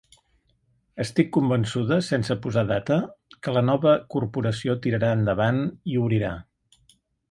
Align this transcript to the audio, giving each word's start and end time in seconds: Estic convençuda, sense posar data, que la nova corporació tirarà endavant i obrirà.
Estic 1.03 1.29
convençuda, 1.37 1.99
sense 2.09 2.39
posar 2.47 2.65
data, 2.73 2.99
que 3.45 3.55
la 3.59 3.65
nova 3.69 3.95
corporació 4.17 4.81
tirarà 4.89 5.17
endavant 5.23 5.65
i 5.95 6.05
obrirà. 6.07 6.39